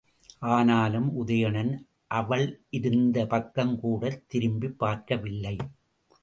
ஆனாலும் 0.39 1.27
உதயணன் 1.27 1.77
அவளிருந்த 2.07 3.25
பக்கம் 3.25 3.79
கூடத் 3.79 4.23
திரும்பிப் 4.27 4.79
பார்க்கவில்லை. 4.79 5.57